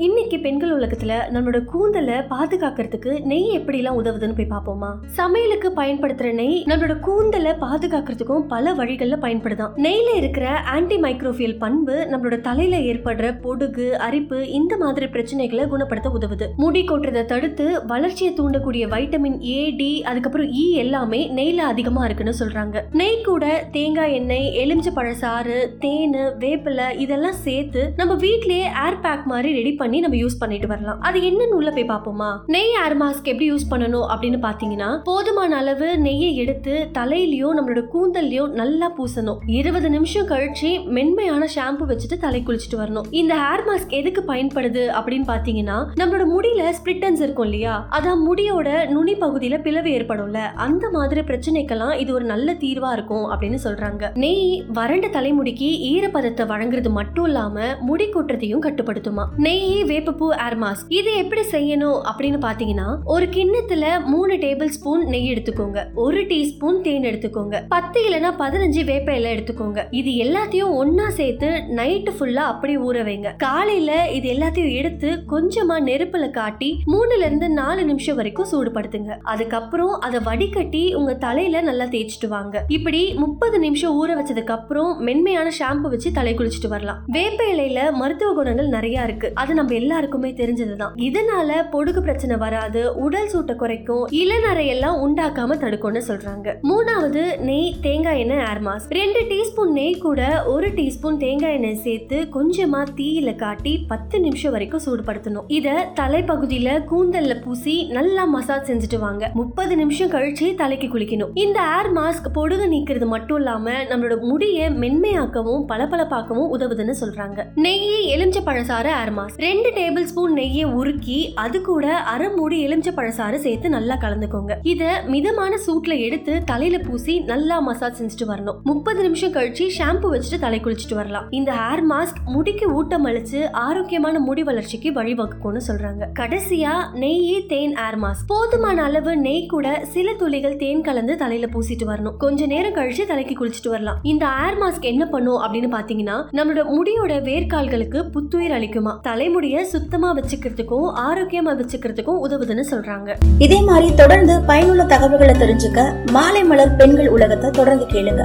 இன்னைக்கு 0.00 0.38
பெண்கள் 0.38 0.78
உலகத்துல 0.78 1.14
நம்மளோட 1.32 1.64
கூந்தலை 1.64 2.14
பாதுகாக்கிறதுக்கு 2.14 3.24
நெய் 3.24 3.58
எப்படிலாம் 3.58 3.96
உதவுதுன்னு 4.00 4.36
போய் 4.36 4.46
பார்ப்போமா? 4.50 4.90
சமையலுக்கு 5.06 5.72
பயன்படுத்துற 5.76 6.32
நெய் 6.32 6.64
நம்மளோட 6.66 7.00
கூந்தலை 7.00 7.52
பாதுகாக்கிறதுக்கும் 7.52 8.46
பல 8.48 8.72
வழிகள்ல 8.74 9.16
பயன்படுதாம் 9.20 9.72
நெய்ல 9.76 10.14
இருக்கிற 10.16 10.46
ஆன்டி 10.74 10.96
மைக்ரோஃபியல் 10.96 11.58
பண்பு 11.58 11.96
நம்மளோட 12.10 12.40
தலையில 12.40 12.78
ஏற்படுற 12.78 13.34
பொடுகு 13.42 13.90
அரிப்பு 14.06 14.38
இந்த 14.50 14.76
மாதிரி 14.76 15.06
பிரச்சனைகளை 15.06 15.66
குணப்படுத்த 15.68 16.12
உதவுது. 16.18 16.48
முடி 16.56 16.84
கொட்டுறதை 16.84 17.24
தடுத்து 17.24 17.86
வளர்ச்சியை 17.86 18.32
தூண்டக்கூடிய 18.34 18.86
வைட்டமின் 18.94 19.38
ஏ 19.50 19.70
டி 19.70 20.02
அதுக்கப்புறம் 20.02 20.50
இ 20.52 20.70
எல்லாமே 20.84 21.30
நெய்ல 21.34 21.68
அதிகமா 21.74 22.04
இருக்குன்னு 22.04 22.34
சொல்றாங்க. 22.40 22.82
நெய் 22.92 23.20
கூட 23.22 23.44
தேங்காய் 23.72 24.14
எண்ணெய் 24.14 24.50
எலுமிச்சை 24.54 24.94
பழசாறு 24.94 25.78
தேன் 25.78 26.18
வேப்பிலை 26.44 26.88
இதெல்லாம் 26.98 27.38
சேர்த்து 27.46 27.92
நம்ம 27.96 28.14
வீட்லயே 28.14 28.66
ஏர் 28.86 29.00
பேக் 29.02 29.24
மாதிரி 29.24 29.52
ரெடி 29.52 29.72
பண்ணி 29.72 29.88
நம்ம 29.98 30.16
யூஸ் 30.16 30.38
பண்ணிட்டு 30.38 30.66
வரலாம். 30.66 31.00
அது 31.00 31.20
என்னன்னு 31.20 31.56
உள்ள 31.58 31.70
போய் 31.70 31.84
பார்ப்போமா? 31.84 32.38
நெய் 32.46 32.74
ஏர் 32.84 32.96
மாஸ்க் 32.98 33.30
எப்படி 33.32 33.52
யூஸ் 33.52 33.66
பண்ணணும் 33.70 34.06
அப்படின்னு 34.12 34.38
பாத்தீங்கன்னா 34.46 35.00
போதுமான 35.04 35.56
அளவு 35.56 35.98
நெய்யை 35.98 36.34
எடுத்து 36.34 36.88
தலையிலயோ 36.98 37.48
நம்மளோட 37.58 37.82
கூந்தல்லையோ 37.94 38.48
நல்லா 38.48 38.92
பூசணும். 38.98 39.38
இருபது 39.46 39.90
நிமிஷம் 39.90 40.28
கழிச்சு 40.28 40.84
மென்மையான 40.84 41.48
ஷாம்பு 41.54 41.86
வச்சுட்டு 41.90 42.18
தலை 42.18 42.42
குளிச்சுட்டு 42.46 42.80
வரணும். 42.82 43.06
இந்த 43.10 43.34
ஹேர் 43.34 43.64
மாஸ்க் 43.68 43.88
எதுக்கு 43.88 44.24
பயன்படுது 44.32 44.84
அப்படின்னு 44.98 45.26
பாத்தீங்கன்னா 45.32 45.78
நம்மளோட 46.00 46.26
முடியில 46.36 46.72
ஸ்பிரிட்டன்ஸ் 46.78 47.20
இருக்கும் 47.20 47.44
இல்லையா? 47.44 47.88
அதான் 47.98 48.24
முடியோட 48.28 48.88
நுனி 48.88 49.14
பகுதியில 49.14 49.62
பிளவு 49.62 49.90
ஏற்படும்ல. 49.90 50.40
அந்த 50.54 50.90
மாதிரி 50.90 51.20
பிரச்சனைக்கெல்லாம் 51.20 51.98
இது 51.98 52.14
ஒரு 52.14 52.24
நல்ல 52.24 52.52
தீர்வா 52.52 52.92
இருக்கும் 52.92 53.30
அப்படின்னு 53.30 53.58
சொல்றாங்க. 53.64 54.12
நெய் 54.14 54.64
வறண்ட 54.72 55.08
தலைமுடிக்கு 55.08 55.68
ஈரப்பதத்தை 55.92 56.46
வழங்குறது 56.46 56.90
மட்டும் 56.90 57.24
இல்லாம 57.24 57.60
முடி 57.80 58.06
கொட்டுறதையும் 58.06 58.64
கட்டுப்படுத்துமா? 58.66 59.26
நெய் 59.36 59.79
வேப்பப்பூ 59.86 60.26
ஏர் 60.46 60.58
மாஸ்க் 60.60 60.88
இது 60.88 61.16
எப்படி 61.16 61.40
செய்யணும் 61.40 62.00
அப்படின்னு 62.10 62.38
பாத்தீங்கன்னா 62.46 62.88
ஒரு 63.04 63.26
கிண்ணத்துல 63.26 64.04
மூணு 64.04 64.34
டேபிள் 64.34 64.66
ஸ்பூன் 64.66 65.04
நெய் 65.04 65.32
எடுத்துக்கோங்க. 65.32 65.84
ஒரு 65.94 66.20
டீஸ்பூன் 66.20 66.80
தேன் 66.80 67.02
எடுத்துக்கோங்க. 67.02 67.62
பத்து 67.68 68.00
இல்லைன்னா 68.08 68.30
பதினஞ்சு 68.38 68.84
வேப்ப 68.84 69.16
இலை 69.16 69.34
எடுத்துக்கோங்க. 69.34 69.84
இது 69.90 70.10
எல்லாத்தையும் 70.10 70.74
ஒன்னா 70.82 71.08
சேர்த்து 71.08 71.46
நைட்டு 71.46 72.12
ஃபுல்லா 72.18 72.44
அப்படி 72.52 72.78
ஊற 72.78 73.04
வைங்க. 73.08 73.36
காலையில 73.36 74.08
இது 74.08 74.32
எல்லாத்தையும் 74.32 74.72
எடுத்து 74.72 75.10
கொஞ்சமா 75.32 75.76
நெருப்புல 75.88 76.30
காட்டி 76.30 76.80
மூணுல 76.86 77.18
இருந்து 77.18 77.48
நாலு 77.48 77.84
நிமிஷம் 77.84 78.16
வரைக்கும் 78.16 78.48
சூடுபடுத்துங்க. 78.52 79.18
அதுக்கப்புறம் 79.22 80.00
அதை 80.00 80.20
வடிகட்டி 80.24 80.94
உங்க 80.94 81.14
தலையில 81.14 81.60
நல்லா 81.60 81.84
தேய்ச்சிட்டு 81.84 82.28
வாங்க. 82.28 82.64
இப்படி 82.68 83.14
முப்பது 83.14 83.58
நிமிஷம் 83.58 83.94
ஊற 84.00 84.10
வச்சதுக்கு 84.10 84.54
அப்புறம் 84.58 85.02
மென்மையான 85.02 85.50
ஷாம்பு 85.58 85.88
வச்சு 85.94 86.12
தலை 86.12 86.34
குளிச்சுட்டு 86.34 86.68
வரலாம். 86.68 87.02
வேப்ப 87.06 87.44
இலையில 87.44 87.92
மருத்துவ 87.92 88.32
குணங்கள் 88.34 88.68
நிறைய 88.68 89.04
இருக்கு. 89.04 89.32
அது 89.34 89.54
நம்ம 89.54 89.69
எல்லாருக்குமே 89.74 90.30
தெரிஞ்சதுதான். 90.30 90.94
இதனால 90.96 91.50
பொடுகு 91.72 92.00
பிரச்சனை 92.00 92.36
வராது 92.36 92.96
உடல் 92.96 93.28
சூட்டை 93.28 93.56
குறைக்கும் 93.56 94.08
இளநரையெல்லாம் 94.10 94.98
உண்டாக்காம 95.06 95.58
தடுக்கும்னு 95.58 96.02
சொல்றாங்க. 96.08 96.54
மூணாவது 96.62 97.38
நெய் 97.38 97.74
தேங்காய் 97.80 98.18
எண்ணெய் 98.18 98.38
ஏர் 98.38 98.62
மாஸ்க் 98.62 98.88
ரெண்டு 98.88 99.20
டீஸ்பூன் 99.20 99.72
நெய் 99.72 99.98
கூட 99.98 100.44
ஒரு 100.46 100.68
டீஸ்பூன் 100.68 101.16
தேங்காய் 101.16 101.52
எண்ணெய் 101.52 101.74
சேர்த்து 101.74 102.26
கொஞ்சமா 102.34 102.84
தீயில 102.96 103.36
காட்டி 103.36 103.84
பத்து 103.88 104.20
நிமிஷம் 104.20 104.50
வரைக்கும் 104.50 104.80
சூடுபடுத்தணும். 104.86 105.44
இத 105.46 105.86
தலைப்பகுதியில 106.00 106.84
கூந்தல்ல 106.92 107.42
பூசி 107.42 107.86
நல்லா 107.88 108.24
மசாஜ் 108.24 108.70
செஞ்சுட்டு 108.70 108.98
வாங்க. 108.98 109.30
முப்பது 109.34 109.76
நிமிஷம் 109.76 110.10
கழிச்சு 110.10 110.54
தலைக்கு 110.54 110.86
குளிக்கணும். 110.86 111.30
இந்த 111.34 111.60
ஏர் 111.60 111.92
மாஸ்க் 111.92 112.28
பொடுகு 112.34 112.66
நீக்கிறது 112.74 113.06
மட்டும் 113.06 113.36
இல்லாம 113.36 113.70
நம்மளோட 113.70 114.20
முடியை 114.20 114.68
மென்மையாக்கவும் 114.68 115.64
பளபளப்பாக்கவும் 115.68 116.50
உதவுதுன்னு 116.52 116.94
சொல்றாங்க. 117.00 117.44
நெய் 117.54 118.02
எலுமிச்சை 118.02 118.42
பழசார 118.42 118.86
ஏர் 119.00 119.12
மாஸ்க் 119.12 119.40
ரெண்டு 119.60 119.78
டேபிள் 119.78 120.04
ஸ்பூன் 120.10 120.34
நெய்யை 120.38 120.66
உருக்கி 120.78 121.16
அது 121.42 121.58
கூட 121.66 121.86
அரை 122.10 122.28
மூடி 122.36 122.58
எலுமிச்சை 122.66 122.92
பழசாறு 122.98 123.38
சேர்த்து 123.44 123.68
நல்லா 123.74 123.94
கலந்துக்கோங்க. 124.04 124.52
இத 124.72 124.82
மிதமான 125.12 125.52
சூட்ல 125.64 125.94
எடுத்து 126.04 126.34
தலையில 126.50 126.76
பூசி 126.84 127.14
நல்லா 127.30 127.56
மசாஜ் 127.66 127.98
செஞ்சுட்டு 128.00 128.26
வரணும். 128.30 128.58
முப்பது 128.70 129.00
நிமிஷம் 129.06 129.34
கழிச்சு 129.34 129.64
ஷாம்பு 129.78 130.10
வச்சுட்டு 130.12 130.38
தலை 130.44 130.60
குளிச்சுட்டு 130.66 130.96
வரலாம். 131.00 131.26
இந்த 131.38 131.50
ஹேர் 131.58 131.82
மாஸ்க் 131.90 132.20
முடிக்கு 132.36 132.68
ஊட்டம் 132.76 133.08
அளிச்சு 133.10 133.42
ஆரோக்கியமான 133.64 134.22
முடி 134.28 134.44
வளர்ச்சிக்கு 134.50 134.92
வழிவகுக்கும்னு 135.00 135.62
சொல்றாங்க. 135.68 136.08
கடைசியா 136.20 136.72
நெய் 137.02 137.44
தேன் 137.52 137.74
ஏர் 137.86 137.98
மாஸ்க் 138.04 138.30
போதுமான 138.32 138.82
அளவு 138.88 139.14
நெய் 139.26 139.44
கூட 139.54 139.74
சில 139.96 140.16
துளிகள் 140.22 140.56
தேன் 140.64 140.86
கலந்து 140.88 141.16
தலையில 141.24 141.48
பூசிட்டு 141.56 141.90
வரணும். 141.92 142.16
கொஞ்ச 142.24 142.50
நேரம் 142.54 142.76
கழிச்சு 142.80 143.06
தலைக்கு 143.12 143.36
குளிச்சுட்டு 143.42 143.74
வரலாம். 143.76 144.00
இந்த 144.14 144.26
ஏர் 144.46 144.60
மாஸ்க் 144.64 144.90
என்ன 144.94 145.06
பண்ணும் 145.16 145.42
அப்படின்னு 145.44 145.72
பாத்தீங்கன்னா 145.76 146.18
நம்மளோட 146.40 146.66
முடியோட 146.78 147.12
வேர்க்கால்களுக்கு 147.30 148.00
புத்துயிர் 148.16 148.56
அளிக்குமா? 148.60 148.94
தலைமுடிய 149.40 149.68
சுத்தமா 149.68 150.08
வச்சுக்கிறதுக்கும் 150.16 150.88
ஆரோக்கியமா 151.04 151.52
வச்சுக்கிறதுக்கும் 151.58 152.18
உதவுதுன்னு 152.24 152.64
சொல்றாங்க. 152.70 153.14
இதே 153.38 153.60
மாதிரி 153.62 153.94
தொடர்ந்து 153.94 154.34
பயனுள்ள 154.40 154.82
தகவல்களை 154.84 155.34
தெரிஞ்சுக்க 155.34 155.84
மாலை 156.10 156.44
மலர் 156.44 156.76
பெண்கள் 156.76 157.08
உலகத்தை 157.08 157.50
தொடர்ந்து 157.50 157.86
கேளுங்க. 157.86 158.24